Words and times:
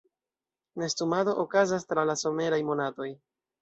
Nestumado 0.83 1.37
okazas 1.45 1.87
tra 1.93 2.09
la 2.13 2.19
someraj 2.25 2.63
monatoj. 2.75 3.13